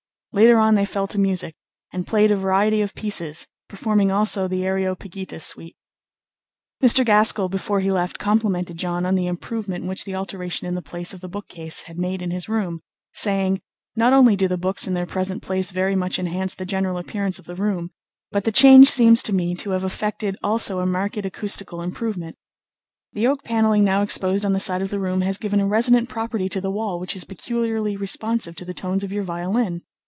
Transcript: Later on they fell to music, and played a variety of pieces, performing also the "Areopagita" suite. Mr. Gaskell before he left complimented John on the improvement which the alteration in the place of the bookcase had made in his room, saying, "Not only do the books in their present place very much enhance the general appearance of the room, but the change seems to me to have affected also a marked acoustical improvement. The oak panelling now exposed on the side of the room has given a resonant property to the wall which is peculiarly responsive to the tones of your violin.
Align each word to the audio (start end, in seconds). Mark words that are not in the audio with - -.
Later 0.33 0.57
on 0.59 0.75
they 0.75 0.85
fell 0.85 1.07
to 1.07 1.17
music, 1.19 1.55
and 1.91 2.07
played 2.07 2.31
a 2.31 2.37
variety 2.37 2.81
of 2.81 2.95
pieces, 2.95 3.47
performing 3.67 4.11
also 4.11 4.47
the 4.47 4.63
"Areopagita" 4.63 5.41
suite. 5.41 5.75
Mr. 6.81 7.03
Gaskell 7.05 7.49
before 7.49 7.81
he 7.81 7.91
left 7.91 8.17
complimented 8.17 8.77
John 8.77 9.05
on 9.05 9.15
the 9.15 9.27
improvement 9.27 9.87
which 9.87 10.05
the 10.05 10.15
alteration 10.15 10.67
in 10.69 10.75
the 10.75 10.81
place 10.81 11.13
of 11.13 11.19
the 11.19 11.27
bookcase 11.27 11.81
had 11.81 11.99
made 11.99 12.21
in 12.21 12.31
his 12.31 12.47
room, 12.47 12.79
saying, 13.11 13.59
"Not 13.97 14.13
only 14.13 14.37
do 14.37 14.47
the 14.47 14.57
books 14.57 14.87
in 14.87 14.93
their 14.93 15.05
present 15.05 15.41
place 15.43 15.71
very 15.71 15.97
much 15.97 16.17
enhance 16.17 16.55
the 16.55 16.65
general 16.65 16.97
appearance 16.97 17.37
of 17.37 17.43
the 17.45 17.55
room, 17.55 17.91
but 18.31 18.45
the 18.45 18.53
change 18.53 18.89
seems 18.89 19.21
to 19.23 19.33
me 19.33 19.53
to 19.55 19.71
have 19.71 19.83
affected 19.83 20.37
also 20.41 20.79
a 20.79 20.85
marked 20.85 21.17
acoustical 21.17 21.81
improvement. 21.81 22.37
The 23.11 23.27
oak 23.27 23.43
panelling 23.43 23.83
now 23.83 24.01
exposed 24.01 24.45
on 24.45 24.53
the 24.53 24.61
side 24.61 24.81
of 24.81 24.91
the 24.91 24.99
room 25.01 25.19
has 25.23 25.37
given 25.37 25.59
a 25.59 25.67
resonant 25.67 26.07
property 26.07 26.47
to 26.47 26.61
the 26.61 26.71
wall 26.71 27.01
which 27.01 27.17
is 27.17 27.25
peculiarly 27.25 27.97
responsive 27.97 28.55
to 28.55 28.63
the 28.63 28.73
tones 28.73 29.03
of 29.03 29.11
your 29.11 29.23
violin. 29.23 29.81